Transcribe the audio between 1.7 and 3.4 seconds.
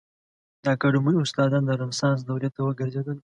رنسانس دورې ته وګرځېدل.